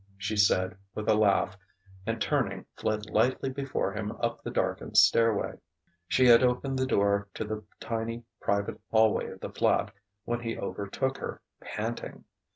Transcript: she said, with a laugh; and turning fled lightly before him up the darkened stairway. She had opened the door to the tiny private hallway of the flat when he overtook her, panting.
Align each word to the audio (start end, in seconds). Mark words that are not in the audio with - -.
she 0.17 0.35
said, 0.35 0.75
with 0.95 1.07
a 1.07 1.13
laugh; 1.13 1.55
and 2.07 2.19
turning 2.19 2.65
fled 2.75 3.07
lightly 3.11 3.49
before 3.51 3.93
him 3.93 4.11
up 4.13 4.41
the 4.41 4.49
darkened 4.49 4.97
stairway. 4.97 5.59
She 6.07 6.25
had 6.25 6.41
opened 6.41 6.79
the 6.79 6.87
door 6.87 7.27
to 7.35 7.43
the 7.43 7.63
tiny 7.79 8.23
private 8.41 8.81
hallway 8.89 9.27
of 9.27 9.41
the 9.41 9.51
flat 9.51 9.91
when 10.25 10.39
he 10.39 10.57
overtook 10.57 11.19
her, 11.19 11.39
panting. 11.59 12.23